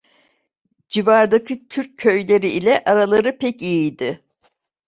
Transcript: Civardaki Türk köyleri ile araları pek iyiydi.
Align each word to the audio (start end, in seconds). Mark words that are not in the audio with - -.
Civardaki 0.89 1.67
Türk 1.67 1.97
köyleri 1.97 2.49
ile 2.51 2.83
araları 2.85 3.37
pek 3.37 3.61
iyiydi. 3.61 4.21